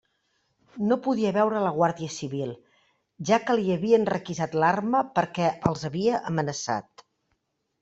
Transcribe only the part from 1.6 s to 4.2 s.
la guàrdia civil, ja que li havien